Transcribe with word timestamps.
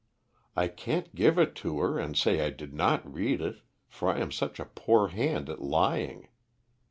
I 0.55 0.67
can't 0.67 1.13
give 1.13 1.37
it 1.37 1.53
to 1.57 1.77
her 1.79 1.99
and 1.99 2.17
say 2.17 2.43
I 2.43 2.49
did 2.49 2.73
not 2.73 3.13
read 3.13 3.39
it, 3.39 3.61
for 3.87 4.09
I 4.09 4.19
am 4.19 4.31
such 4.31 4.59
a 4.59 4.65
poor 4.65 5.09
hand 5.09 5.47
at 5.47 5.61
lying. 5.61 6.27